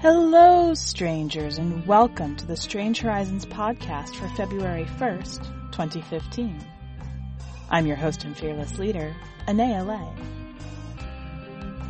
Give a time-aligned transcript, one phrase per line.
[0.00, 6.58] Hello, strangers, and welcome to the Strange Horizons podcast for February 1st, 2015.
[7.68, 9.14] I'm your host and fearless leader,
[9.46, 10.08] Anaea Lay.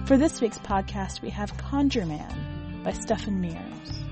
[0.06, 4.02] For this week's podcast, we have Conjure Man by Stefon Mears.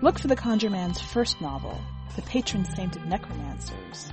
[0.00, 1.80] Look for the Conjure Man's first novel,
[2.14, 4.12] The Patron Saint of Necromancers.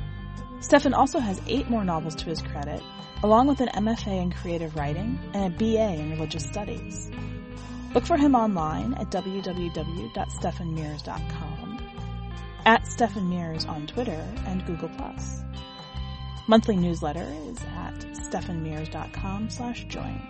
[0.60, 2.82] Stefon also has eight more novels to his credit,
[3.22, 7.12] along with an MFA in creative writing and a BA in religious studies.
[7.94, 11.80] Look for him online at www.stefonmears.com,
[12.66, 14.90] at Stefon Mears on Twitter and Google+.
[16.48, 20.22] Monthly newsletter is at stefonmears.com slash join.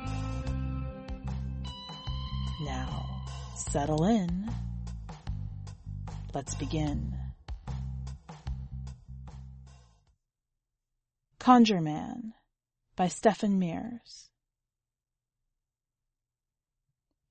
[2.62, 3.23] Now,
[3.55, 4.52] settle in.
[6.34, 7.13] Let's begin.
[11.44, 12.36] Conjure Man
[12.96, 14.30] by Stefon Mears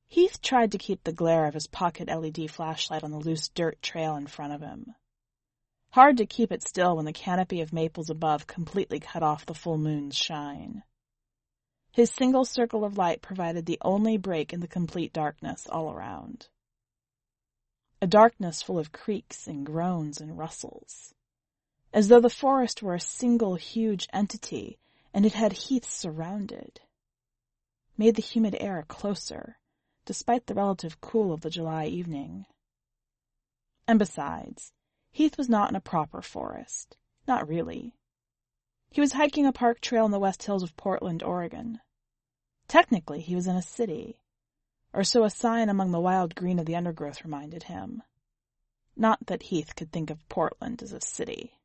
[0.06, 3.80] Heath tried to keep the glare of his pocket LED flashlight on the loose dirt
[3.80, 4.94] trail in front of him.
[5.92, 9.54] Hard to keep it still when the canopy of maples above completely cut off the
[9.54, 10.82] full moon's shine.
[11.92, 16.50] His single circle of light provided the only break in the complete darkness all around.
[18.02, 21.14] A darkness full of creaks and groans and rustles.
[21.92, 24.78] As though the forest were a single huge entity
[25.12, 26.80] and it had heaths surrounded.
[27.98, 29.58] Made the humid air closer
[30.04, 32.46] despite the relative cool of the July evening.
[33.86, 34.72] And besides,
[35.10, 36.96] Heath was not in a proper forest.
[37.28, 37.94] Not really.
[38.90, 41.80] He was hiking a park trail in the West Hills of Portland, Oregon.
[42.68, 44.18] Technically, he was in a city,
[44.92, 48.02] or so a sign among the wild green of the undergrowth reminded him.
[48.96, 51.60] Not that Heath could think of Portland as a city.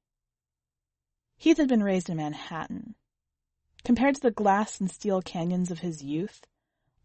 [1.37, 2.95] Heath had been raised in Manhattan.
[3.83, 6.41] Compared to the glass and steel canyons of his youth,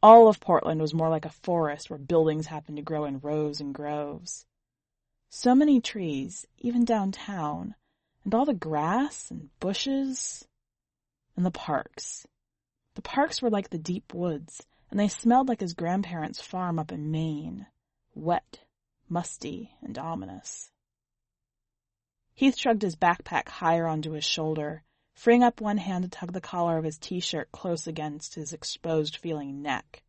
[0.02, 3.60] all of Portland was more like a forest where buildings happened to grow in rows
[3.60, 4.46] and groves.
[5.28, 7.74] So many trees, even downtown,
[8.24, 10.46] and all the grass and bushes
[11.36, 12.26] and the parks.
[12.94, 16.90] The parks were like the deep woods, and they smelled like his grandparents' farm up
[16.90, 17.66] in Maine.
[18.14, 18.60] Wet,
[19.08, 20.70] musty, and ominous.
[22.42, 24.82] Heath shrugged his backpack higher onto his shoulder
[25.14, 29.16] freeing up one hand to tug the collar of his t-shirt close against his exposed
[29.16, 30.03] feeling neck,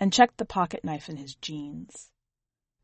[0.00, 2.10] and checked the pocket knife in his jeans.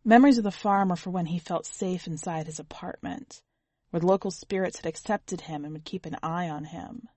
[0.04, 3.42] Memories of the farm were for when he felt safe inside his apartment,
[3.90, 7.08] where local spirits had accepted him and would keep an eye on him,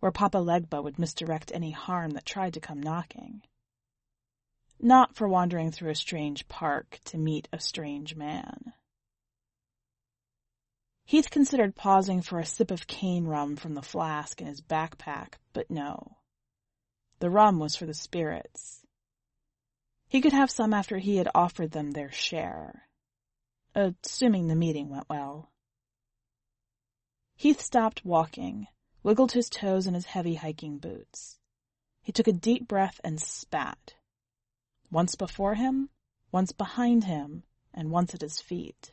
[0.00, 3.42] where Papa Legba would misdirect any harm that tried to come knocking.
[4.80, 8.72] Not for wandering through a strange park to meet a strange man.
[11.08, 15.36] Heath considered pausing for a sip of cane rum from the flask in his backpack,
[15.54, 16.18] but no.
[17.20, 18.84] The rum was for the spirits.
[20.06, 22.90] He could have some after he had offered them their share.
[23.74, 25.50] Assuming the meeting went well.
[27.36, 28.66] Heath stopped walking,
[29.02, 31.38] wiggled his toes in his heavy hiking boots.
[32.02, 33.94] He took a deep breath and spat.
[34.90, 35.88] Once before him,
[36.32, 38.92] once behind him, and once at his feet.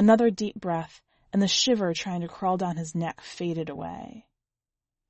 [0.00, 4.24] Another deep breath, and the shiver trying to crawl down his neck faded away.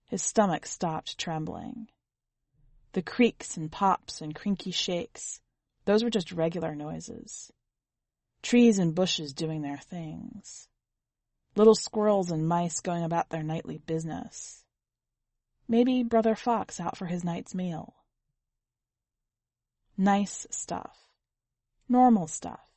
[0.07, 1.87] His stomach stopped trembling.
[2.95, 5.41] The creaks and pops and crinky shakes,
[5.85, 7.53] those were just regular noises.
[8.43, 10.67] Trees and bushes doing their things.
[11.55, 14.65] Little squirrels and mice going about their nightly business.
[15.69, 17.95] Maybe Brother Fox out for his night's meal.
[19.97, 20.99] Nice stuff.
[21.89, 22.70] Normal stuff.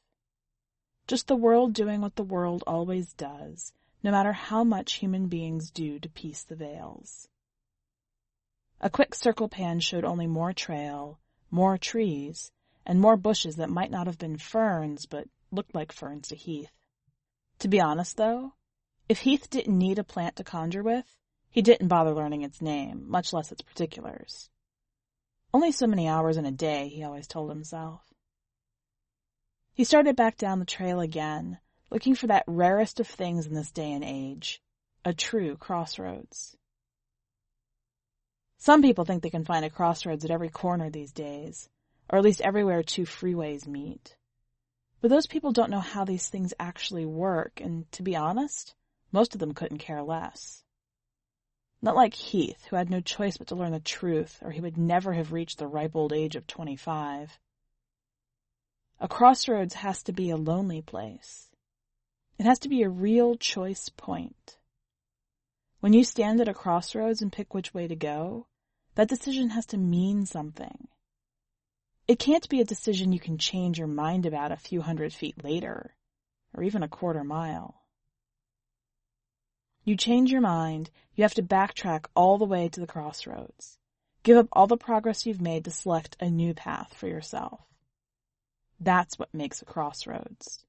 [1.08, 5.70] Just the world doing what the world always does, no matter how much human beings
[5.70, 7.28] do to piece the veils.
[8.80, 11.20] A quick circle pan showed only more trail,
[11.52, 12.52] more trees,
[12.86, 16.72] and more bushes that might not have been ferns, but looked like ferns to Heath.
[17.60, 18.54] To be honest, though,
[19.08, 21.18] if Heath didn't need a plant to conjure with,
[21.50, 24.50] he didn't bother learning its name, much less its particulars.
[25.54, 28.13] Only so many hours in a day, he always told himself.
[29.74, 31.58] He started back down the trail again,
[31.90, 34.62] looking for that rarest of things in this day and age,
[35.04, 36.56] a true crossroads.
[38.60, 41.70] Some people think they can find a crossroads at every corner these days,
[42.10, 44.16] or at least everywhere two freeways meet.
[45.02, 48.76] But those people don't know how these things actually work, and to be honest,
[49.12, 50.64] most of them couldn't care less.
[51.82, 54.78] Not like Heath, who had no choice but to learn the truth, or he would
[54.78, 57.38] never have reached the ripe old age of twenty-five.
[59.04, 61.50] A crossroads has to be a lonely place.
[62.40, 64.58] It has to be a real choice point.
[65.82, 68.48] When you stand at a crossroads and pick which way to go,
[68.96, 70.88] that decision has to mean something.
[72.08, 75.44] It can't be a decision you can change your mind about a few hundred feet
[75.44, 75.96] later,
[76.54, 77.82] or even a quarter mile.
[79.84, 83.78] You change your mind, you have to backtrack all the way to the crossroads.
[84.24, 87.60] Give up all the progress you've made to select a new path for yourself.
[88.80, 90.66] That's what makes a crossroads.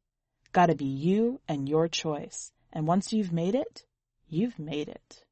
[0.52, 3.84] Gotta be you and your choice, and once you've made it,
[4.28, 5.24] you've made it.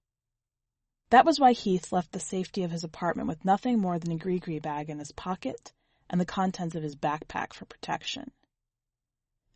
[1.11, 4.17] That was why Heath left the safety of his apartment with nothing more than a
[4.17, 5.73] gris-gris bag in his pocket
[6.09, 8.31] and the contents of his backpack for protection.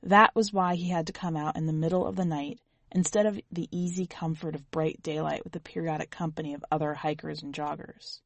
[0.03, 2.61] That was why he had to come out in the middle of the night
[2.93, 7.43] instead of the easy comfort of bright daylight with the periodic company of other hikers
[7.43, 8.21] and joggers.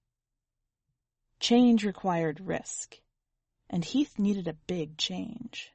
[1.38, 2.98] Change required risk,
[3.70, 5.72] and Heath needed a big change.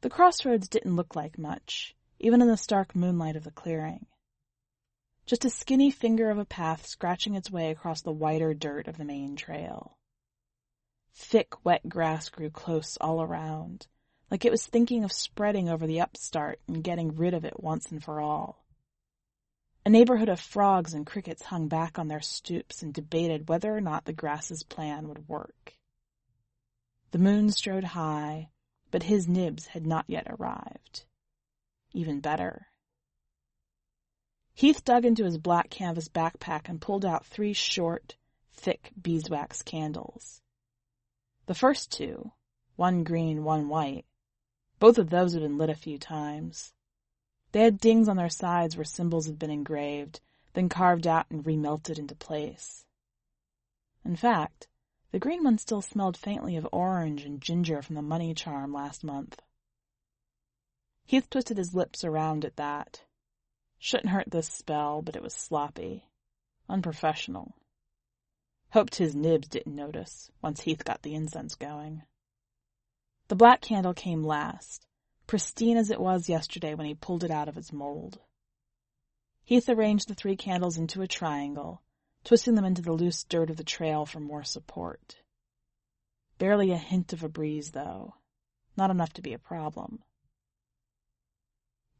[0.00, 4.06] The crossroads didn't look like much, even in the stark moonlight of the clearing.
[5.26, 8.96] Just a skinny finger of a path scratching its way across the whiter dirt of
[8.96, 9.98] the main trail.
[11.14, 13.88] Thick, wet grass grew close all around,
[14.30, 17.90] like it was thinking of spreading over the upstart and getting rid of it once
[17.90, 18.64] and for all.
[19.88, 23.80] A neighborhood of frogs and crickets hung back on their stoops and debated whether or
[23.80, 25.78] not the grass's plan would work.
[27.10, 28.50] The moon strode high,
[28.90, 31.06] but his nibs had not yet arrived.
[31.94, 32.66] Even better.
[34.52, 38.14] Heath dug into his black canvas backpack and pulled out three short,
[38.52, 40.42] thick beeswax candles.
[41.46, 42.32] The first two,
[42.76, 44.04] one green, one white,
[44.80, 46.74] both of those had been lit a few times.
[47.58, 50.20] They had dings on their sides where symbols had been engraved,
[50.52, 52.84] then carved out and remelted into place.
[54.04, 54.68] In fact,
[55.10, 59.02] the green one still smelled faintly of orange and ginger from the money charm last
[59.02, 59.42] month.
[61.04, 63.02] Heath twisted his lips around at that.
[63.80, 66.04] Shouldn't hurt this spell, but it was sloppy.
[66.68, 67.56] Unprofessional.
[68.70, 72.02] Hoped his nibs didn't notice, once Heath got the incense going.
[73.26, 74.86] The black candle came last,
[75.28, 78.18] pristine as it was yesterday when he pulled it out of its mold.
[79.44, 81.82] Heath arranged the three candles into a triangle,
[82.24, 85.16] twisting them into the loose dirt of the trail for more support.
[86.38, 88.14] Barely a hint of a breeze, though.
[88.76, 90.02] Not enough to be a problem.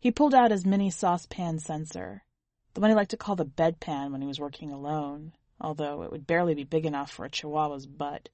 [0.01, 2.25] He pulled out his mini saucepan censer,
[2.73, 6.11] the one he liked to call the bedpan when he was working alone, although it
[6.11, 8.31] would barely be big enough for a chihuahua's butt.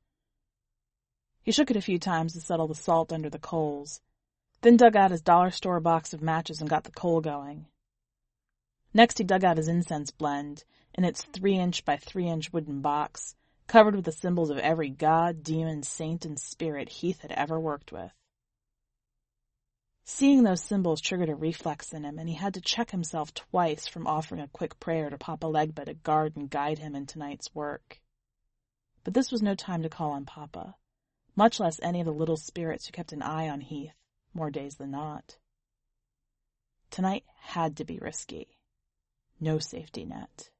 [1.42, 4.00] He shook it a few times to settle the salt under the coals,
[4.64, 7.66] then dug out his dollar store box of matches and got the coal going.
[8.94, 10.64] Next he dug out his incense blend,
[10.94, 14.88] in its three inch by three inch wooden box, covered with the symbols of every
[14.88, 18.10] god, demon, saint, and spirit Heath had ever worked with.
[20.04, 23.86] Seeing those symbols triggered a reflex in him, and he had to check himself twice
[23.86, 27.54] from offering a quick prayer to Papa Legba to guard and guide him in tonight's
[27.54, 28.00] work.
[29.02, 30.76] But this was no time to call on Papa
[31.36, 33.94] much less any of the little spirits who kept an eye on Heath,
[34.34, 35.36] more days than not.
[36.90, 38.58] Tonight had to be risky.
[39.40, 40.50] No safety net.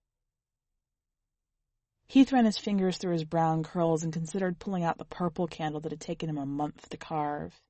[2.07, 5.81] Heath ran his fingers through his brown curls and considered pulling out the purple candle
[5.81, 7.61] that had taken him a month to carve.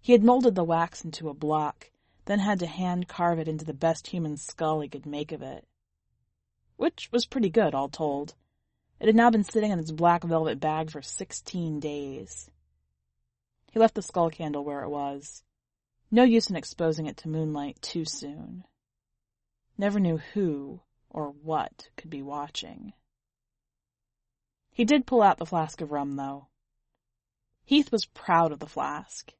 [0.00, 1.90] He had molded the wax into a block,
[2.26, 5.42] then had to hand carve it into the best human skull he could make of
[5.42, 5.66] it.
[6.76, 8.34] Which was pretty good, all told,
[9.00, 12.50] it had now been sitting in its black velvet bag for sixteen days.
[13.78, 15.44] He left the skull candle where it was.
[16.10, 18.64] No use in exposing it to moonlight too soon.
[19.78, 22.92] Never knew who or what could be watching.
[24.72, 26.48] He did pull out the flask of rum, though.
[27.66, 29.32] Heath was proud of the flask.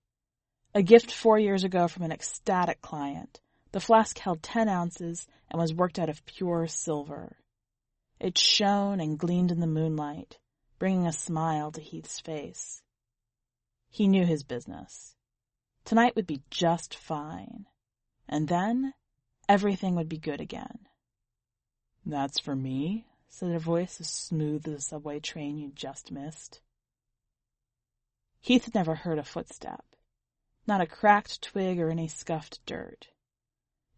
[0.73, 3.41] A gift four years ago from an ecstatic client,
[3.73, 7.39] the flask held ten ounces and was worked out of pure silver.
[8.21, 10.39] It shone and gleamed in the moonlight,
[10.79, 12.85] bringing a smile to Heath's face.
[13.89, 15.17] He knew his business.
[15.85, 17.67] Tonight would be just fine.
[18.29, 18.95] And then
[19.49, 20.87] everything would be good again.
[22.05, 26.61] That's for me, said a voice as smooth as a subway train you just missed.
[28.41, 29.85] Heath had never heard a footstep,
[30.67, 33.09] not a cracked twig or any scuffed dirt.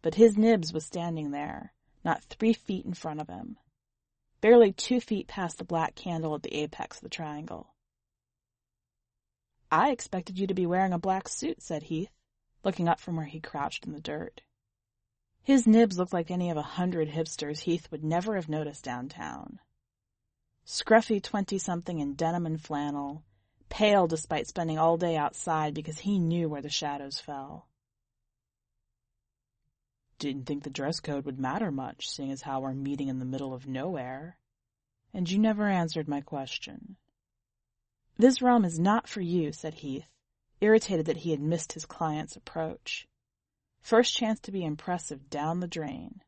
[0.03, 3.59] But his Nibs was standing there, not three feet in front of him,
[4.41, 7.75] barely two feet past the black candle at the apex of the triangle.
[9.71, 12.11] I expected you to be wearing a black suit, said Heath,
[12.65, 14.43] looking up from where he crouched in the dirt.
[15.43, 19.61] His nibs looked like any of a hundred hipsters Heath would never have noticed downtown.
[20.67, 23.25] Scruffy twenty-something in denim and flannel,
[23.69, 27.69] pale despite spending all day outside because he knew where the shadows fell.
[30.19, 33.25] Didn't think the dress code would matter much, seeing as how we're meeting in the
[33.25, 34.37] middle of nowhere.
[35.15, 36.97] And you never answered my question.
[38.21, 40.05] This room is not for you, said Heath,
[40.61, 43.09] irritated that he had missed his client's approach.
[43.81, 46.21] First chance to be impressive down the drain.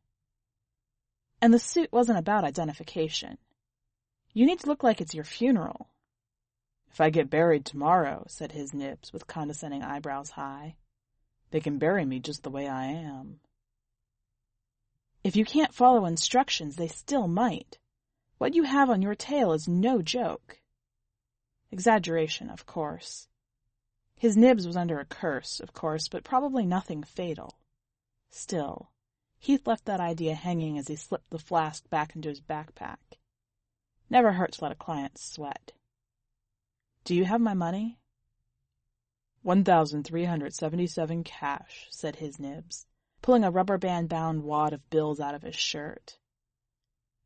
[1.42, 3.36] And the suit wasn't about identification.
[4.32, 5.90] You need to look like it's your funeral.
[6.90, 10.76] If I get buried tomorrow, said his Nibs with condescending eyebrows high,
[11.50, 13.40] they can bury me just the way I am.
[15.22, 17.78] If you can't follow instructions, they still might.
[18.38, 20.61] What you have on your tail is no joke.
[21.72, 23.28] Exaggeration, of course.
[24.16, 27.58] His Nibs was under a curse, of course, but probably nothing fatal.
[28.30, 28.90] Still,
[29.38, 32.98] Heath left that idea hanging as he slipped the flask back into his backpack.
[34.10, 35.72] Never hurts to let a client sweat.
[37.04, 37.98] Do you have my money?
[39.42, 42.86] One thousand three hundred seventy-seven cash, said his Nibs,
[43.22, 46.18] pulling a rubber band bound wad of bills out of his shirt.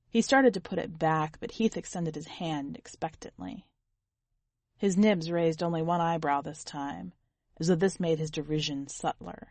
[0.08, 3.66] He started to put it back, but Heath extended his hand expectantly.
[4.78, 7.12] His Nibs raised only one eyebrow this time,
[7.58, 9.48] as though this made his derision subtler.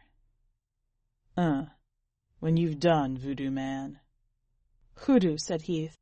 [1.35, 1.65] Uh,
[2.39, 3.99] when you've done, voodoo man.
[4.95, 5.97] Hoodoo, said Heath.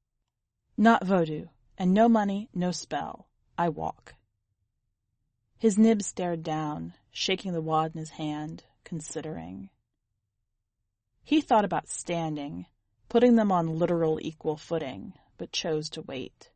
[0.77, 3.27] Not voodoo, and no money, no spell.
[3.57, 4.15] I walk.
[5.57, 9.69] His Nibs stared down, shaking the wad in his hand, considering.
[11.23, 12.65] He thought about standing,
[13.07, 16.51] putting them on literal equal footing, but chose to wait.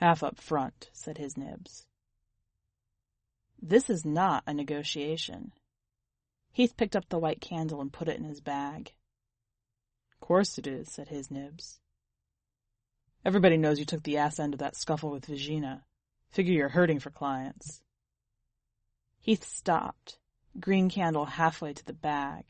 [0.00, 1.86] Half up front, said his Nibs.
[3.60, 5.52] This is not a negotiation.
[6.52, 8.94] Heath picked up the white candle and put it in his bag.
[10.18, 11.80] Course it is, said his Nibs.
[13.26, 15.84] Everybody knows you took the ass end of that scuffle with Vagina.
[16.30, 17.82] Figure you're hurting for clients.
[19.18, 20.18] Heath stopped,
[20.58, 22.46] green candle halfway to the bag,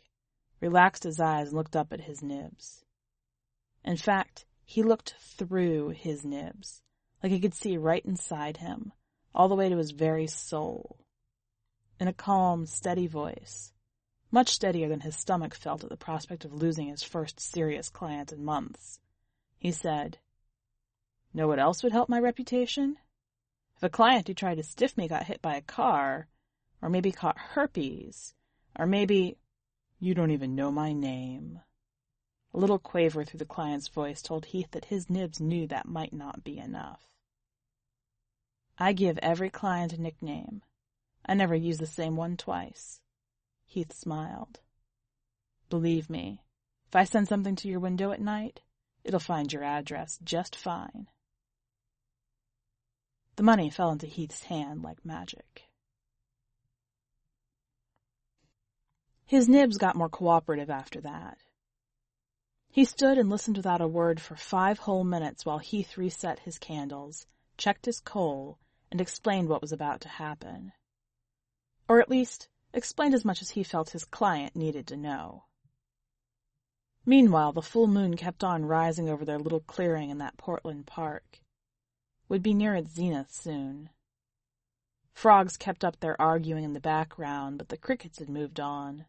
[0.61, 2.85] relaxed his eyes and looked up at his Nibs.
[3.85, 6.83] In fact, he looked through his Nibs,
[7.23, 8.93] like he could see right inside him,
[9.35, 10.99] all the way to his very soul.
[11.99, 13.73] In a calm, steady voice,
[14.31, 18.33] much steadier than his stomach felt at the prospect of losing his first serious client
[18.33, 19.01] in months,
[19.59, 20.19] he said,
[21.35, 22.97] Know what else would help my reputation?
[23.77, 26.29] If a client who tried to stiff me got hit by a car,
[26.81, 28.35] or maybe caught herpes,
[28.79, 29.37] or maybe
[29.99, 31.61] you don't even know my name.
[32.55, 36.13] A little quaver through the client's voice told Heath that his nibs knew that might
[36.13, 37.10] not be enough.
[38.83, 40.63] I give every client a nickname.
[41.27, 43.03] I never use the same one twice.
[43.67, 44.61] Heath smiled.
[45.69, 46.43] Believe me,
[46.89, 48.61] if I send something to your window at night,
[49.05, 51.09] it'll find your address just fine.
[53.37, 55.65] The money fell into Heath's hand like magic.
[59.27, 61.37] His nibs got more cooperative after that.
[62.71, 66.59] He stood and listened without a word for five whole minutes while Heath reset his
[66.59, 67.27] candles,
[67.59, 68.59] checked his coal,
[68.91, 70.73] and explained what was about to happen.
[71.89, 75.45] Or at least, explained as much as he felt his client needed to know.
[77.07, 81.41] Meanwhile, the full moon kept on rising over their little clearing in that Portland park.
[82.29, 83.91] Would be near its zenith soon.
[85.13, 89.07] Frogs kept up their arguing in the background, but the crickets had moved on.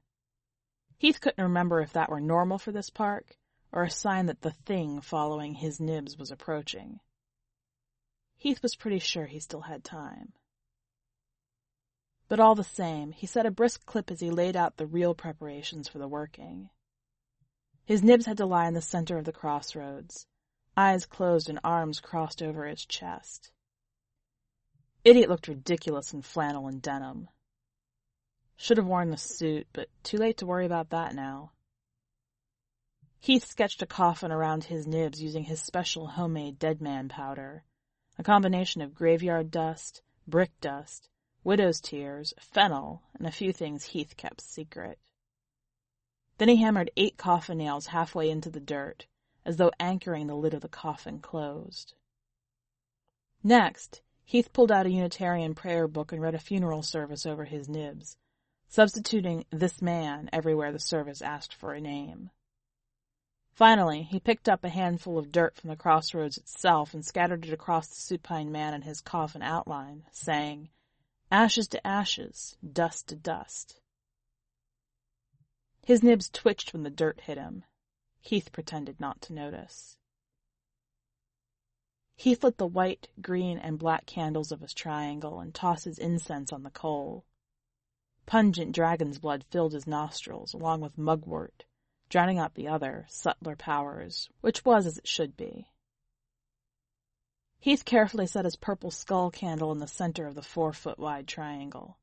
[0.97, 3.38] Heath couldn't remember if that were normal for this park,
[3.71, 7.00] or a sign that the thing following his nibs was approaching.
[8.41, 10.33] Heath was pretty sure he still had time.
[12.27, 15.13] But all the same, he set a brisk clip as he laid out the real
[15.13, 16.71] preparations for the working.
[17.86, 20.25] His nibs had to lie in the center of the crossroads,
[20.75, 23.51] eyes closed and arms crossed over his chest.
[25.03, 27.29] Idiot looked ridiculous in flannel and denim.
[28.57, 31.51] Should have worn the suit, but too late to worry about that now.
[33.19, 37.65] Heath sketched a coffin around his nibs using his special homemade dead man powder,
[38.21, 41.09] a combination of graveyard dust, brick dust,
[41.43, 44.99] widow's tears, fennel, and a few things Heath kept secret.
[46.37, 49.07] Then he hammered eight coffin nails halfway into the dirt,
[49.43, 51.95] as though anchoring the lid of the coffin closed.
[53.43, 57.67] Next, Heath pulled out a Unitarian prayer book and read a funeral service over his
[57.67, 58.17] nibs,
[58.67, 62.29] substituting this man everywhere the service asked for a name.
[63.53, 67.53] Finally, he picked up a handful of dirt from the crossroads itself and scattered it
[67.53, 70.70] across the supine man and his coffin outline, saying,
[71.29, 73.79] Ashes to ashes, dust to dust.
[75.86, 77.63] His nibs twitched when the dirt hit him.
[78.20, 79.98] Heath pretended not to notice.
[82.15, 86.53] Heath lit the white, green, and black candles of his triangle and tossed his incense
[86.53, 87.25] on the coal.
[88.25, 91.65] Pungent dragon's blood filled his nostrils, along with mugwort,
[92.12, 95.65] drowning out the other, subtler powers, which was as it should be.
[97.58, 101.98] Heath carefully set his purple skull candle in the center of the four-foot wide triangle.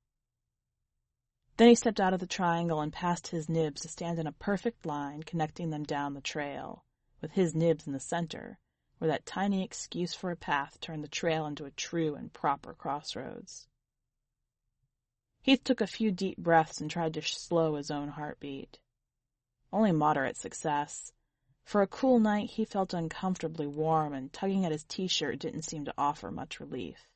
[1.58, 4.32] Then he stepped out of the triangle and passed his nibs to stand in a
[4.32, 6.84] perfect line connecting them down the trail,
[7.20, 8.58] with his nibs in the center,
[8.96, 12.72] where that tiny excuse for a path turned the trail into a true and proper
[12.72, 13.66] crossroads.
[15.42, 18.78] Heath took a few deep breaths and tried to slow his own heartbeat.
[19.72, 21.12] Only moderate success.
[21.64, 25.84] For a cool night, he felt uncomfortably warm, and tugging at his t-shirt didn't seem
[25.84, 27.06] to offer much relief.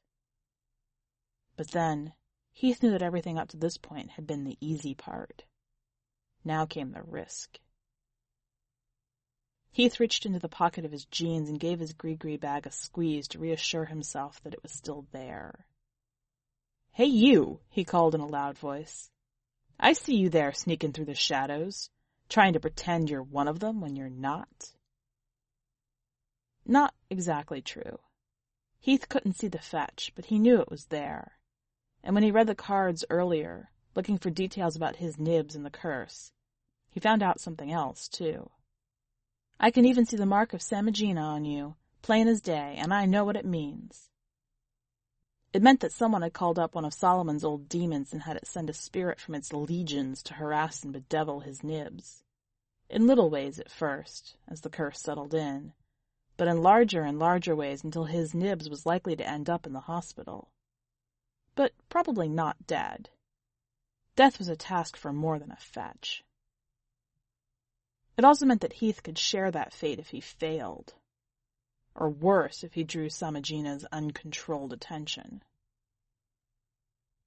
[1.57, 2.13] But then,
[2.53, 5.45] Heath knew that everything up to this point had been the easy part.
[6.45, 7.59] Now came the risk.
[9.71, 13.27] Heath reached into the pocket of his jeans and gave his gris-gris bag a squeeze
[13.29, 15.67] to reassure himself that it was still there.
[16.91, 19.11] Hey you, he called in a loud voice.
[19.81, 21.89] I see you there sneaking through the shadows,
[22.33, 24.73] trying to pretend you're one of them when you're not.
[26.65, 27.99] Not exactly true.
[28.81, 31.33] Heath couldn't see the fetch, but he knew it was there.
[32.03, 35.71] And when he read the cards earlier, looking for details about his nibs and the
[35.71, 36.33] curse,
[36.89, 38.51] he found out something else, too.
[39.61, 43.05] I can even see the mark of Samigina on you, plain as day, and I
[43.05, 44.09] know what it means.
[45.53, 48.47] It meant that someone had called up one of Solomon's old demons and had it
[48.47, 52.25] send a spirit from its legions to harass and bedevil his nibs.
[52.89, 55.75] In little ways at first, as the curse settled in,
[56.39, 59.75] but in larger and larger ways until his nibs was likely to end up in
[59.75, 60.49] the hospital.
[61.55, 63.11] But probably not dead.
[64.17, 66.25] Death was a task for more than a fetch.
[68.17, 70.95] It also meant that Heath could share that fate if he failed.
[71.95, 75.43] Or worse, if he drew Samigina's uncontrolled attention.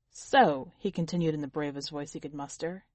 [0.10, 2.86] So, he continued in the bravest voice he could muster,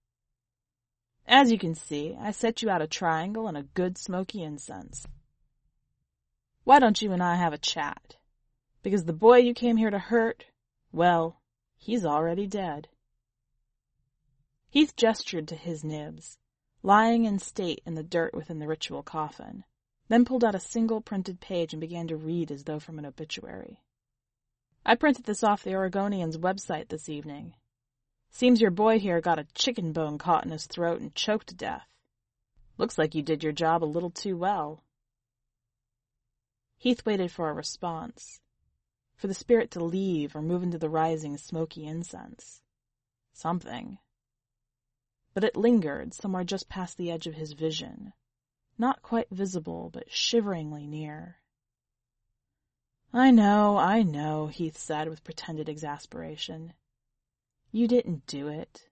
[1.27, 5.07] as you can see, I set you out a triangle and a good smoky incense.
[6.65, 8.17] Why don't you and I have a chat?
[8.83, 10.47] Because the boy you came here to hurt,
[10.91, 11.41] well,
[11.77, 12.89] he's already dead.
[14.71, 16.39] Heath gestured to his nibs
[16.83, 19.65] lying in state in the dirt within the ritual coffin,
[20.11, 23.07] then pulled out a single printed page and began to read as though from an
[23.07, 23.81] obituary.
[24.85, 27.55] I printed this off the Oregonian's website this evening.
[28.29, 31.55] Seems your boy here got a chicken bone caught in his throat and choked to
[31.55, 31.87] death.
[32.77, 34.83] Looks like you did your job a little too well.
[36.77, 38.41] Heath waited for a response,
[39.15, 42.61] for the spirit to leave or move into the rising smoky incense.
[43.33, 43.99] Something
[45.33, 48.13] but it lingered somewhere just past the edge of his vision,
[48.81, 51.37] not quite visible, but shiveringly near.
[53.13, 56.73] I know, I know, Heath said with pretended exasperation.
[57.71, 58.89] You didn't do it.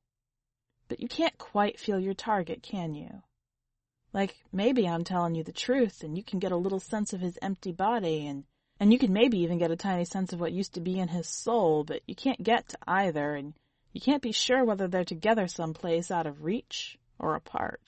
[0.88, 3.22] But you can't quite feel your target, can you?
[4.12, 7.20] Like, maybe I'm telling you the truth, and you can get a little sense of
[7.20, 8.44] his empty body, and,
[8.79, 11.09] and you can maybe even get a tiny sense of what used to be in
[11.09, 13.55] his soul, but you can't get to either, and
[13.92, 17.81] you can't be sure whether they're together someplace out of reach or apart.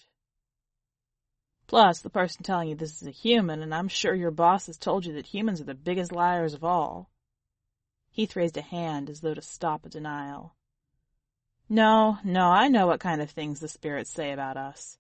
[1.71, 4.77] Plus, the person telling you this is a human, and I'm sure your boss has
[4.77, 7.13] told you that humans are the biggest liars of all.
[8.11, 10.57] Heath raised a hand as though to stop a denial.
[11.69, 14.99] No, no, I know what kind of things the spirits say about us.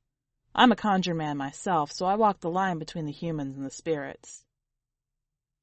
[0.55, 3.71] I'm a conjure man myself, so I walk the line between the humans and the
[3.71, 4.45] spirits.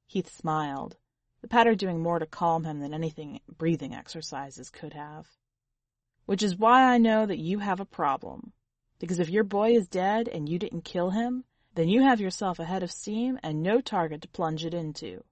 [0.07, 0.97] Heath smiled,
[1.39, 5.37] the patter doing more to calm him than anything breathing exercises could have.
[6.25, 8.51] Which is why I know that you have a problem.
[8.99, 11.43] Because if your boy is dead and you didn't kill him,
[11.75, 15.23] then you have yourself a head of steam and no target to plunge it into.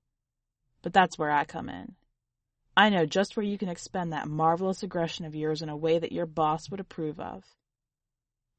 [0.83, 1.95] But that's where I come in.
[2.77, 5.97] I know just where you can expend that marvelous aggression of yours in a way
[5.97, 7.43] that your boss would approve of.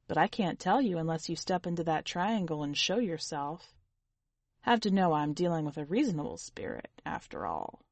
[0.08, 3.74] But I can't tell you unless you step into that triangle and show yourself.
[4.62, 7.82] Have to know I'm dealing with a reasonable spirit, after all.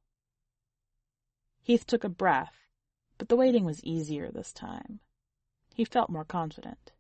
[1.63, 2.67] Heath took a breath,
[3.19, 5.01] but the waiting was easier this time.
[5.75, 6.93] He felt more confident.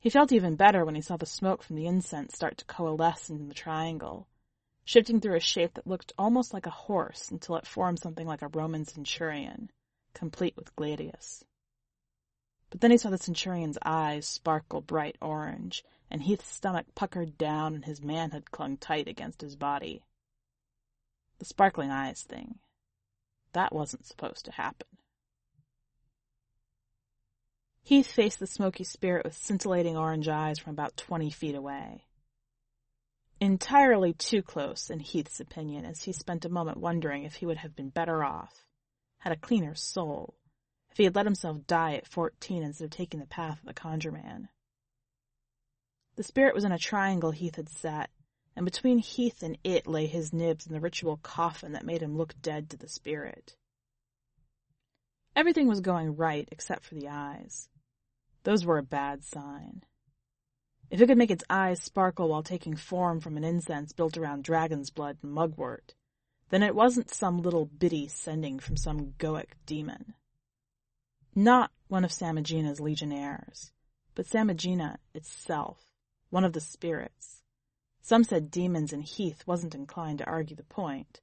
[0.00, 3.30] He felt even better when he saw the smoke from the incense start to coalesce
[3.30, 4.28] into the triangle,
[4.84, 8.42] shifting through a shape that looked almost like a horse until it formed something like
[8.42, 9.70] a Roman centurion,
[10.14, 11.44] complete with gladius.
[12.70, 17.74] But then he saw the centurion's eyes sparkle bright orange, and Heath's stomach puckered down
[17.74, 20.04] and his manhood clung tight against his body.
[21.38, 22.58] The sparkling eyes thing.
[23.52, 24.86] That wasn't supposed to happen.
[27.88, 32.04] Heath faced the smoky spirit with scintillating orange eyes from about twenty feet away.
[33.40, 37.56] Entirely too close, in Heath's opinion, as he spent a moment wondering if he would
[37.56, 38.66] have been better off,
[39.20, 40.34] had a cleaner soul,
[40.90, 43.72] if he had let himself die at fourteen instead of taking the path of the
[43.72, 44.50] conjure man.
[46.16, 48.10] The spirit was in a triangle Heath had set,
[48.54, 52.18] and between Heath and it lay his nibs in the ritual coffin that made him
[52.18, 53.56] look dead to the spirit.
[55.34, 57.70] Everything was going right except for the eyes.
[58.44, 59.84] Those were a bad sign.
[60.90, 64.44] If it could make its eyes sparkle while taking form from an incense built around
[64.44, 65.94] dragon's blood and mugwort,
[66.50, 70.14] then it wasn't some little biddy sending from some Goetic demon.
[71.34, 73.72] Not one of Samigina's legionnaires,
[74.14, 75.92] but Samigina itself,
[76.30, 77.42] one of the spirits.
[78.00, 81.20] Some said demons and Heath wasn't inclined to argue the point,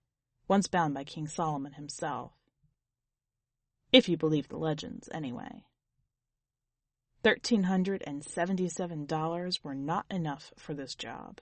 [0.48, 2.34] once bound by King Solomon himself.
[3.92, 5.66] If you believe the legends, anyway.
[7.26, 11.42] $1,377 were not enough for this job.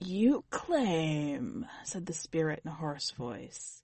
[0.00, 3.82] You claim, said the spirit in a hoarse voice,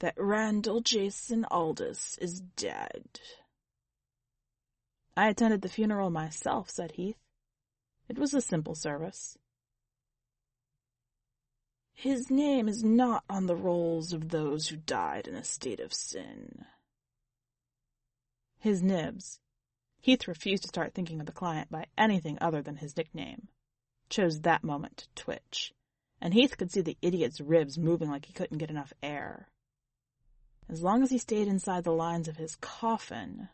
[0.00, 3.20] that Randall Jason Aldous is dead.
[5.16, 7.16] I attended the funeral myself, said Heath.
[8.08, 9.38] It was a simple service.
[11.94, 15.94] His name is not on the rolls of those who died in a state of
[15.94, 16.66] sin.
[18.62, 19.40] His nibs.
[20.00, 23.48] Heath refused to start thinking of the client by anything other than his nickname.
[24.08, 25.74] Chose that moment to twitch,
[26.20, 29.48] and Heath could see the idiot's ribs moving like he couldn't get enough air.
[30.68, 33.48] As long as he stayed inside the lines of his coffin.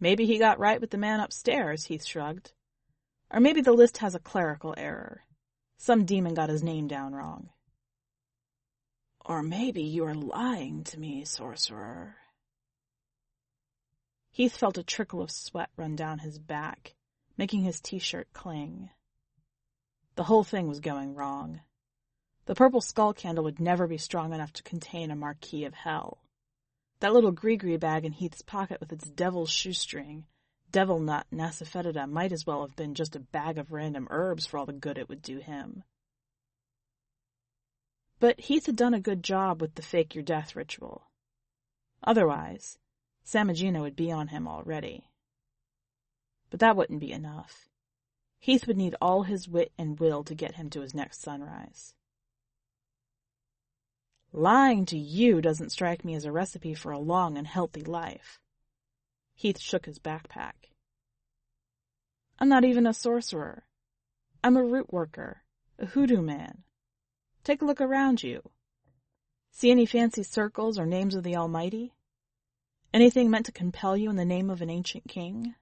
[0.00, 2.50] Maybe he got right with the man upstairs, Heath shrugged.
[3.30, 5.26] Or maybe the list has a clerical error.
[5.76, 7.50] Some demon got his name down wrong.
[9.24, 12.16] Or maybe you are lying to me, sorcerer.
[14.34, 16.96] Heath felt a trickle of sweat run down his back,
[17.36, 18.90] making his t-shirt cling.
[20.16, 21.60] The whole thing was going wrong.
[22.46, 26.18] The purple skull candle would never be strong enough to contain a marquis of hell.
[26.98, 30.26] That little gree bag in Heath's pocket with its devil's shoestring,
[30.72, 34.46] devil nut and asafoetida might as well have been just a bag of random herbs
[34.46, 35.84] for all the good it would do him.
[38.18, 41.06] But Heath had done a good job with the fake your death ritual.
[42.02, 42.78] Otherwise,
[43.24, 45.08] Samigina would be on him already.
[46.50, 47.68] But that wouldn't be enough.
[48.38, 51.94] Heath would need all his wit and will to get him to his next sunrise.
[54.32, 58.40] Lying to you doesn't strike me as a recipe for a long and healthy life.
[59.34, 60.70] Heath shook his backpack.
[62.38, 63.64] I'm not even a sorcerer.
[64.42, 65.44] I'm a root worker,
[65.78, 66.64] a hoodoo man.
[67.44, 68.42] Take a look around you.
[69.50, 71.93] See any fancy circles or names of the Almighty?
[72.94, 75.56] Anything meant to compel you in the name of an ancient king?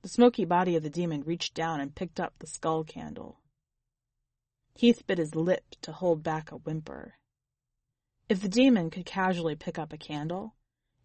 [0.00, 3.42] The smoky body of the demon reached down and picked up the skull candle.
[4.74, 7.18] Heath bit his lip to hold back a whimper.
[8.30, 10.54] If the demon could casually pick up a candle,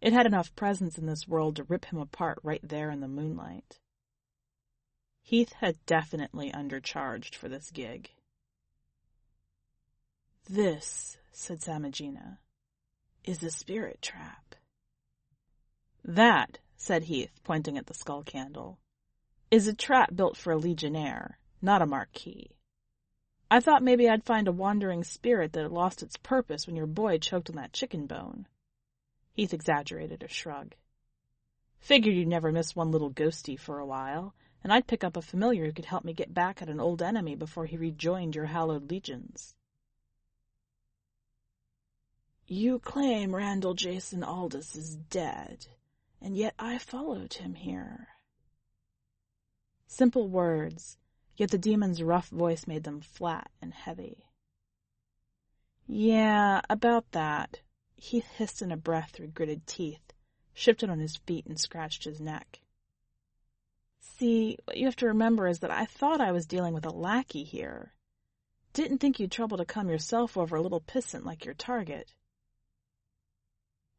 [0.00, 3.06] it had enough presence in this world to rip him apart right there in the
[3.06, 3.80] moonlight.
[5.20, 8.12] Heath had definitely undercharged for this gig.
[10.48, 12.38] This, said Samigina,
[13.24, 14.43] is a spirit trap.
[16.06, 18.78] That, said Heath, pointing at the skull candle,
[19.50, 22.50] is a trap built for a legionnaire, not a marquis.
[23.50, 26.86] I thought maybe I'd find a wandering spirit that had lost its purpose when your
[26.86, 28.46] boy choked on that chicken bone.
[29.32, 30.74] Heath exaggerated a shrug.
[31.78, 35.22] Figured you'd never miss one little ghosty for a while, and I'd pick up a
[35.22, 38.46] familiar who could help me get back at an old enemy before he rejoined your
[38.46, 39.54] hallowed legions.
[42.46, 45.66] You claim Randall Jason Aldous is dead,
[46.20, 48.08] and yet I followed him here.
[49.86, 50.98] Simple words,
[51.36, 54.26] yet the demon's rough voice made them flat and heavy.
[55.86, 57.60] Yeah, about that.
[57.96, 60.12] Heath hissed in a breath through gritted teeth,
[60.52, 62.60] shifted on his feet, and scratched his neck.
[64.00, 66.90] See, what you have to remember is that I thought I was dealing with a
[66.90, 67.94] lackey here.
[68.72, 72.12] Didn't think you'd trouble to come yourself over a little pissant like your target.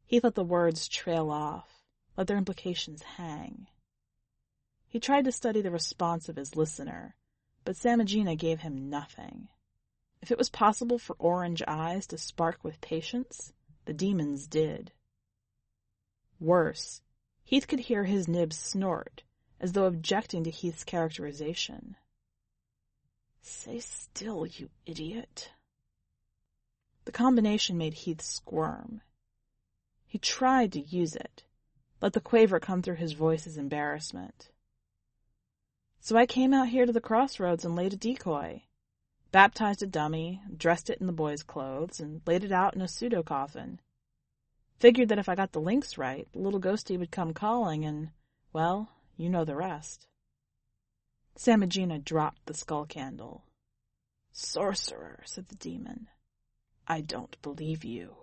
[0.06, 1.75] He let the words trail off,
[2.16, 3.66] let their implications hang.
[4.88, 7.14] He tried to study the response of his listener,
[7.64, 9.48] but Samigina gave him nothing.
[10.22, 13.52] If it was possible for orange eyes to spark with patience,
[13.84, 14.92] the demons did.
[16.40, 17.02] Worse,
[17.44, 19.22] Heath could hear his nibs snort,
[19.60, 21.96] as though objecting to Heath's characterization.
[23.40, 25.52] Say still, you idiot.
[27.04, 29.00] The combination made Heath squirm.
[30.06, 31.44] He tried to use it,
[32.00, 34.50] let the quaver come through his voice as embarrassment.
[36.00, 38.62] So I came out here to the crossroads and laid a decoy.
[39.32, 42.88] Baptized a dummy, dressed it in the boy's clothes, and laid it out in a
[42.88, 43.80] pseudo coffin.
[44.78, 48.10] Figured that if I got the links right, the little ghostie would come calling, and,
[48.52, 50.06] well, you know the rest.
[51.36, 53.42] Samigina dropped the skull candle.
[54.32, 56.08] Sorcerer, said the demon.
[56.86, 58.14] I don't believe you.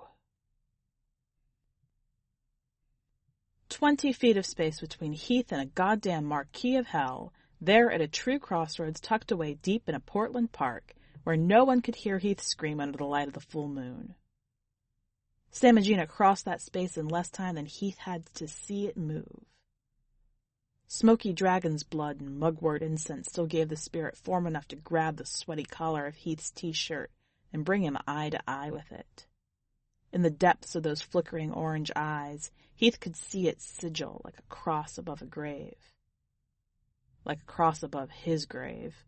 [3.73, 8.07] Twenty feet of space between Heath and a goddamn marquis of hell, there at a
[8.07, 12.39] true crossroads tucked away deep in a Portland park, where no one could hear Heath
[12.39, 14.13] scream under the light of the full moon.
[15.51, 19.43] Samigina crossed that space in less time than Heath had to see it move.
[20.85, 25.25] Smoky dragon's blood and mugwort incense still gave the spirit form enough to grab the
[25.25, 27.09] sweaty collar of Heath's t-shirt
[27.51, 29.25] and bring him eye to eye with it.
[30.11, 34.43] In the depths of those flickering orange eyes, Heath could see its sigil like a
[34.43, 35.93] cross above a grave.
[37.25, 39.05] Like a cross above his grave.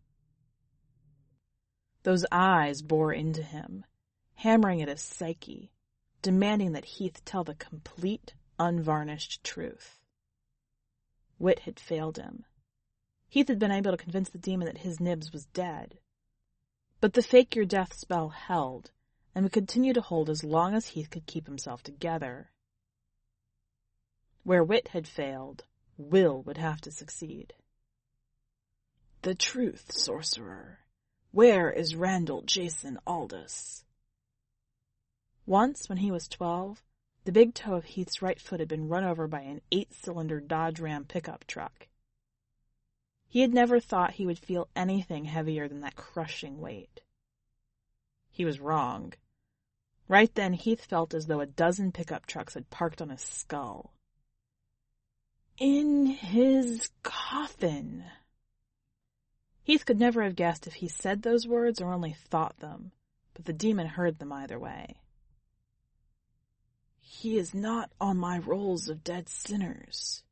[2.02, 3.84] Those eyes bore into him,
[4.36, 5.72] hammering at his psyche,
[6.22, 9.98] demanding that Heath tell the complete, unvarnished truth.
[11.38, 12.44] Wit had failed him.
[13.28, 15.98] Heath had been able to convince the demon that his Nibs was dead.
[17.00, 18.92] But the fake your death spell held,
[19.34, 22.50] and would continue to hold as long as Heath could keep himself together.
[24.46, 25.64] Where wit had failed,
[25.98, 27.52] will would have to succeed.
[29.22, 30.78] The truth, sorcerer.
[31.32, 33.84] Where is Randall Jason Aldous?
[35.46, 36.84] Once, when he was twelve,
[37.24, 40.78] the big toe of Heath's right foot had been run over by an eight-cylinder Dodge
[40.78, 41.88] Ram pickup truck.
[43.26, 47.00] He had never thought he would feel anything heavier than that crushing weight.
[48.30, 49.12] He was wrong.
[50.06, 53.92] Right then, Heath felt as though a dozen pickup trucks had parked on his skull.
[55.58, 58.04] In his coffin.
[59.62, 62.92] Heath could never have guessed if he said those words or only thought them,
[63.32, 64.96] but the demon heard them either way.
[67.00, 70.22] He is not on my rolls of dead sinners.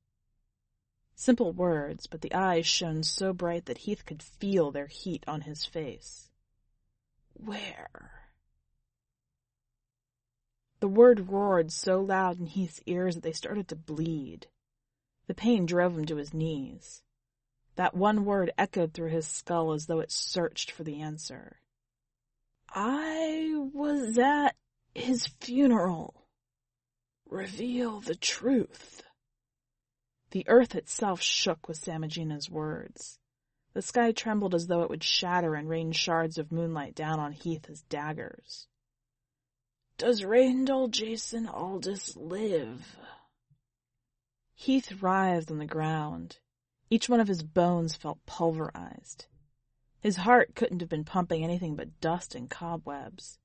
[1.15, 5.41] Simple words, but the eyes shone so bright that Heath could feel their heat on
[5.43, 6.29] his face.
[7.33, 8.29] Where?
[10.81, 14.49] The word roared so loud in Heath's ears that they started to bleed.
[15.27, 17.03] The pain drove him to his knees.
[17.77, 21.61] That one word echoed through his skull as though it searched for the answer.
[22.69, 24.57] I was at
[24.95, 26.27] his funeral.
[27.29, 29.03] Reveal the truth.
[30.31, 33.19] The earth itself shook with Samigina's words.
[33.73, 37.33] The sky trembled as though it would shatter and rain shards of moonlight down on
[37.33, 38.69] Heath as daggers.
[39.99, 42.97] Does Randall Jason Aldous live?
[44.55, 46.39] Heath writhed on the ground.
[46.89, 49.27] Each one of his bones felt pulverized.
[50.01, 53.39] His heart couldn't have been pumping anything but dust and cobwebs.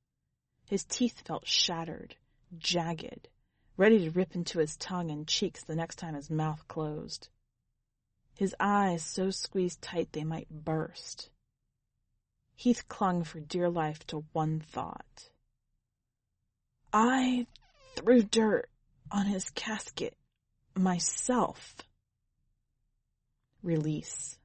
[0.66, 2.16] His teeth felt shattered,
[2.58, 3.28] jagged,
[3.76, 7.30] ready to rip into his tongue and cheeks the next time his mouth closed.
[8.36, 11.30] His eyes so squeezed tight they might burst.
[12.56, 15.32] Heath clung for dear life to one thought.
[16.94, 17.48] I
[17.96, 18.70] threw dirt
[19.12, 20.16] on his casket
[20.80, 21.76] myself.
[23.62, 24.38] Release.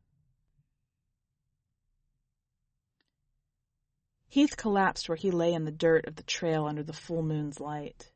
[4.29, 7.61] Heath collapsed where he lay in the dirt of the trail under the full moon's
[7.61, 8.11] light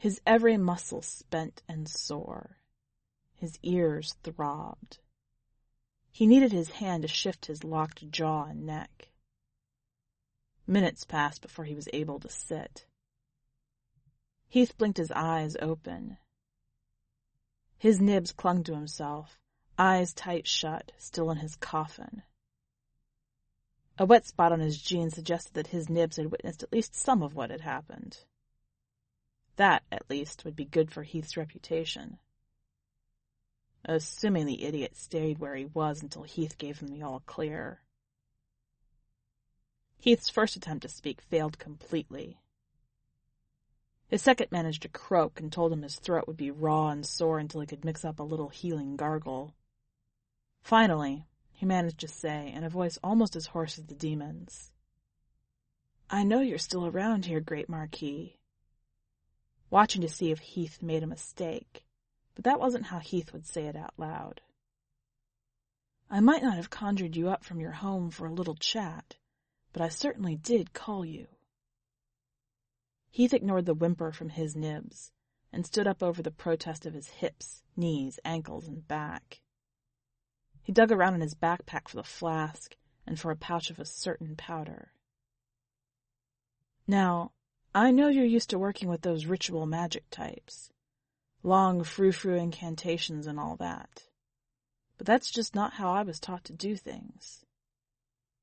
[0.00, 2.56] his every muscle spent and sore.
[3.36, 4.98] His ears throbbed.
[6.10, 9.10] He needed his hand to shift his locked jaw and neck.
[10.66, 12.86] Minutes passed before he was able to sit.
[14.48, 16.16] Heath blinked his eyes open.
[17.80, 19.40] His nibs clung to himself,
[19.78, 22.22] eyes tight shut, still in his coffin.
[23.96, 27.22] A wet spot on his jeans suggested that his nibs had witnessed at least some
[27.22, 28.18] of what had happened.
[29.56, 32.18] That, at least, would be good for Heath's reputation.
[33.82, 37.80] Assuming the idiot stayed where he was until Heath gave him the all clear.
[39.96, 42.42] Heath's first attempt to speak failed completely.
[44.10, 47.38] His second managed to croak and told him his throat would be raw and sore
[47.38, 49.54] until he could mix up a little healing gargle.
[50.62, 54.72] Finally, he managed to say, in a voice almost as hoarse as the demon's,
[56.10, 58.36] I know you're still around here, Great Marquis
[59.70, 61.84] watching to see if Heath made a mistake,
[62.34, 64.40] but that wasn't how Heath would say it out loud.
[66.10, 69.16] I might not have conjured you up from your home for a little chat,
[69.72, 71.28] but I certainly did call you.
[73.10, 75.12] Heath ignored the whimper from his nibs,
[75.52, 79.40] and stood up over the protest of his hips, knees, ankles, and back.
[80.62, 83.84] He dug around in his backpack for the flask and for a pouch of a
[83.84, 84.92] certain powder.
[86.86, 87.32] Now,
[87.74, 90.70] I know you're used to working with those ritual magic types.
[91.42, 94.04] Long frou-frou incantations and all that.
[94.98, 97.44] But that's just not how I was taught to do things.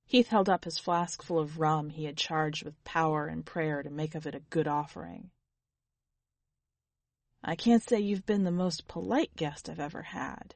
[0.08, 3.84] Heath held up his flask full of rum he had charged with power and prayer
[3.84, 5.32] to make of it a good offering.
[7.44, 10.56] I can't say you've been the most polite guest I've ever had,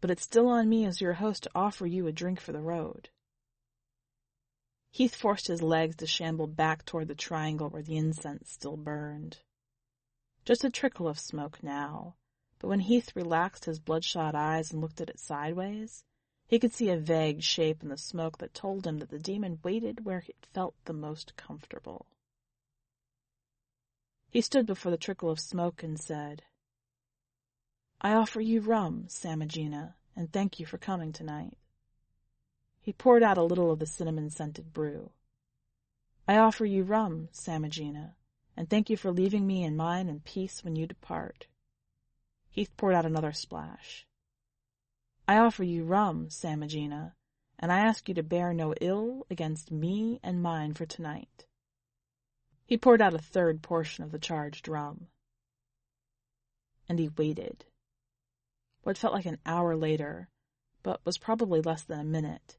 [0.00, 2.60] but it's still on me as your host to offer you a drink for the
[2.60, 3.10] road.
[4.90, 9.38] Heath forced his legs to shamble back toward the triangle where the incense still burned.
[10.44, 12.16] Just a trickle of smoke now,
[12.58, 16.02] but when Heath relaxed his bloodshot eyes and looked at it sideways,
[16.50, 19.60] he could see a vague shape in the smoke that told him that the demon
[19.62, 22.06] waited where it felt the most comfortable.
[24.30, 26.42] He stood before the trickle of smoke and said,
[28.00, 31.56] I offer you rum, Samigina, and thank you for coming tonight.
[32.80, 35.10] He poured out a little of the cinnamon-scented brew.
[36.26, 38.14] I offer you rum, Samigina,
[38.56, 41.46] and thank you for leaving me and mine in peace when you depart.
[42.50, 44.04] Heath poured out another splash.
[45.30, 47.12] I offer you rum, Samigina,
[47.56, 51.46] and I ask you to bear no ill against me and mine for tonight.
[52.66, 55.06] He poured out a third portion of the charged rum.
[56.88, 57.64] And he waited.
[58.82, 60.28] What felt like an hour later,
[60.82, 62.58] but was probably less than a minute,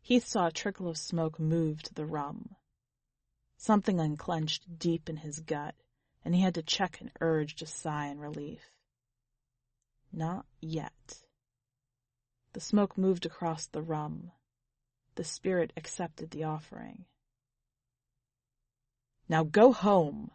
[0.00, 2.54] Heath saw a trickle of smoke move to the rum.
[3.56, 5.74] Something unclenched deep in his gut,
[6.24, 8.70] and he had to check an urge to sigh in relief.
[10.12, 11.24] Not yet.
[12.52, 14.32] The smoke moved across the rum.
[15.14, 17.06] The spirit accepted the offering.
[19.28, 20.30] Now go home!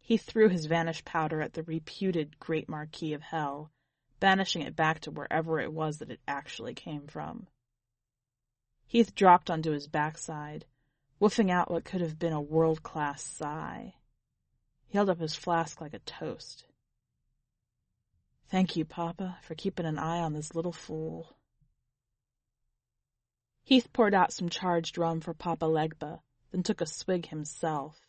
[0.00, 3.70] He threw his vanished powder at the reputed Great Marquis of Hell,
[4.20, 7.48] banishing it back to wherever it was that it actually came from.
[8.86, 10.66] Heath dropped onto his backside,
[11.20, 13.94] woofing out what could have been a world-class sigh.
[14.86, 16.64] He held up his flask like a toast.
[18.48, 21.36] Thank you, Papa, for keeping an eye on this little fool.
[23.62, 26.20] Heath poured out some charged rum for Papa Legba,
[26.50, 28.00] then took a swig himself.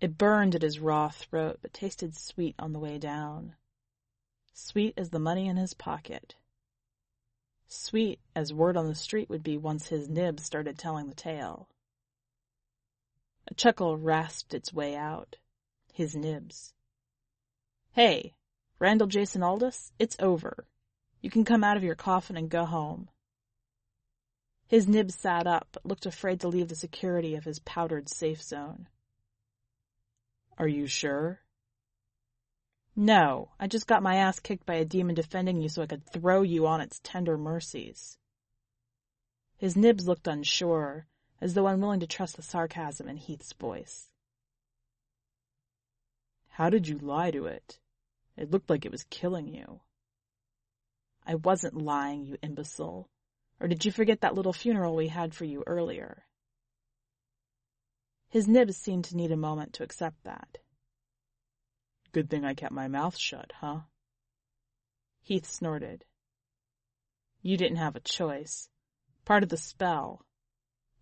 [0.00, 3.56] It burned at his raw throat, but tasted sweet on the way down.
[4.52, 6.34] Sweet as the money in his pocket.
[7.66, 11.68] Sweet as word on the street would be once his nibs started telling the tale.
[13.46, 15.36] A chuckle rasped its way out.
[15.92, 16.74] His nibs.
[17.92, 18.34] Hey,
[18.78, 20.66] Randall Jason Aldous, it's over.
[21.20, 23.08] You can come out of your coffin and go home.
[24.68, 28.42] His nibs sat up, but looked afraid to leave the security of his powdered safe
[28.42, 28.86] zone.
[30.58, 31.40] Are you sure?
[32.94, 36.04] No, I just got my ass kicked by a demon defending you so I could
[36.04, 38.18] throw you on its tender mercies.
[39.56, 41.06] His nibs looked unsure,
[41.40, 44.10] as though unwilling to trust the sarcasm in Heath's voice.
[46.48, 47.78] How did you lie to it?
[48.36, 49.80] It looked like it was killing you.
[51.26, 53.08] I wasn't lying, you imbecile.
[53.60, 56.24] Or did you forget that little funeral we had for you earlier?
[58.28, 60.58] His nibs seemed to need a moment to accept that.
[62.12, 63.80] Good thing I kept my mouth shut, huh?
[65.20, 66.04] Heath snorted.
[67.42, 68.68] You didn't have a choice.
[69.24, 70.24] Part of the spell.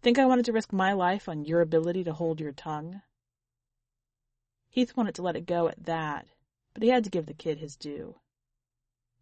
[0.03, 3.03] Think I wanted to risk my life on your ability to hold your tongue?
[4.69, 6.27] Heath wanted to let it go at that,
[6.75, 8.17] but he had to give the kid his due.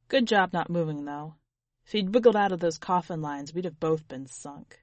[0.09, 1.37] Good job not moving, though.
[1.87, 4.83] If he'd wiggled out of those coffin lines, we'd have both been sunk.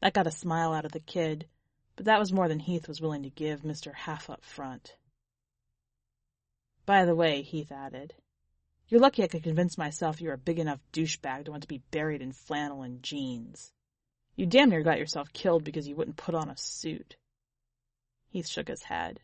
[0.00, 1.48] That got a smile out of the kid,
[1.96, 3.94] but that was more than Heath was willing to give Mr.
[3.94, 4.96] Half Up Front.
[6.86, 8.14] By the way, Heath added,
[8.88, 11.82] you're lucky I could convince myself you're a big enough douchebag to want to be
[11.90, 13.72] buried in flannel and jeans.
[14.34, 17.16] You damn near got yourself killed because you wouldn't put on a suit.
[18.30, 19.20] Heath shook his head.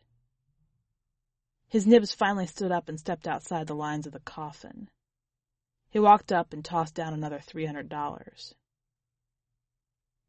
[1.68, 4.90] His nibs finally stood up and stepped outside the lines of the coffin.
[5.94, 8.56] He walked up and tossed down another three hundred dollars.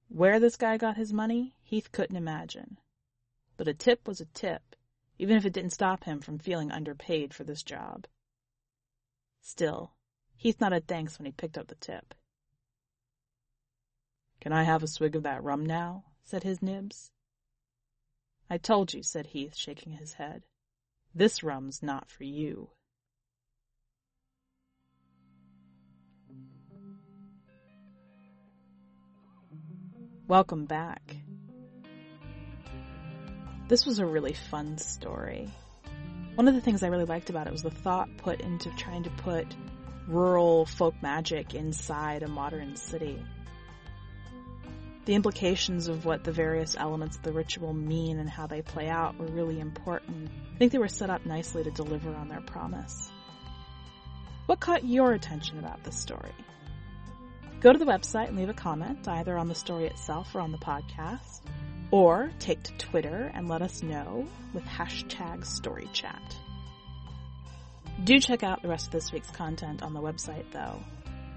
[0.09, 2.77] Where this guy got his money, Heath couldn't imagine.
[3.57, 4.75] But a tip was a tip,
[5.17, 8.05] even if it didn't stop him from feeling underpaid for this job.
[9.41, 9.95] Still,
[10.35, 12.13] Heath nodded thanks when he picked up the tip.
[14.39, 16.03] Can I have a swig of that rum now?
[16.21, 17.11] said his nibs.
[18.51, 20.43] I told you, said Heath, shaking his head.
[21.15, 22.69] This rum's not for you.
[30.27, 31.17] Welcome back.
[33.67, 35.51] This was a really fun story.
[36.33, 39.03] One of the things I really liked about it was the thought put into trying
[39.03, 39.45] to put
[40.07, 43.23] rural folk magic inside a modern city.
[45.05, 48.89] The implications of what the various elements of the ritual mean and how they play
[48.89, 50.31] out were really important.
[50.55, 53.11] I think they were set up nicely to deliver on their promise.
[54.47, 56.33] What caught your attention about this story?
[57.61, 60.51] Go to the website and leave a comment, either on the story itself or on
[60.51, 61.41] the podcast,
[61.89, 66.35] or take to Twitter and let us know with hashtag StoryChat.
[68.03, 70.79] Do check out the rest of this week's content on the website, though.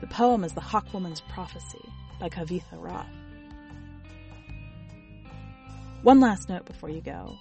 [0.00, 1.84] The poem is The Hawkwoman's Prophecy
[2.20, 3.06] by Kavitha Roth.
[6.02, 7.36] One last note before you go.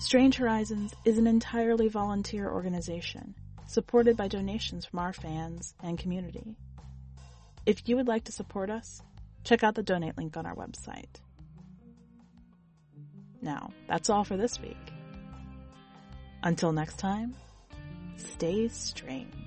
[0.00, 3.34] Strange Horizons is an entirely volunteer organization,
[3.66, 6.56] supported by donations from our fans and community.
[7.66, 9.02] If you would like to support us,
[9.42, 11.20] check out the donate link on our website.
[13.42, 14.76] Now, that's all for this week.
[16.44, 17.34] Until next time,
[18.16, 19.45] stay strange.